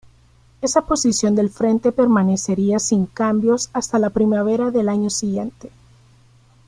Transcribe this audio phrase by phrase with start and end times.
[0.63, 5.69] Esa posición del frente permanecería sin cambios hasta la primavera del año siguiente.